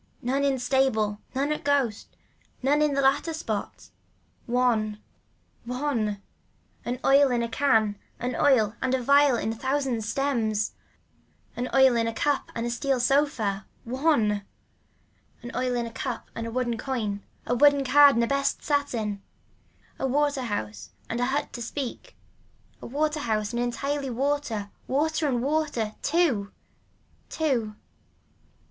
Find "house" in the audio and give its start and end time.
20.45-20.89, 23.19-23.53